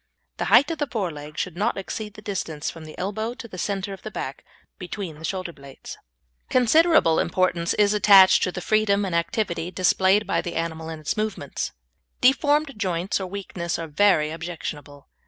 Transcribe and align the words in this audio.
The 0.37 0.45
height 0.45 0.71
of 0.71 0.79
the 0.79 0.87
fore 0.87 1.11
leg 1.11 1.37
should 1.37 1.55
not 1.55 1.77
exceed 1.77 2.15
the 2.15 2.23
distance 2.23 2.71
from 2.71 2.85
the 2.85 2.97
elbow 2.97 3.35
to 3.35 3.47
the 3.47 3.59
centre 3.59 3.93
of 3.93 4.01
the 4.01 4.09
back, 4.09 4.43
between 4.79 5.19
the 5.19 5.23
shoulder 5.23 5.53
blades. 5.53 5.95
Considerable 6.49 7.19
importance 7.19 7.75
is 7.75 7.93
attached 7.93 8.41
to 8.41 8.51
the 8.51 8.61
freedom 8.61 9.05
and 9.05 9.13
activity 9.13 9.69
displayed 9.69 10.25
by 10.25 10.41
the 10.41 10.55
animal 10.55 10.89
in 10.89 10.99
its 10.99 11.15
movements. 11.17 11.71
Deformed 12.19 12.73
joints, 12.77 13.19
or 13.19 13.27
weakness, 13.27 13.77
are 13.77 13.85
very 13.87 14.31
objectionable. 14.31 15.07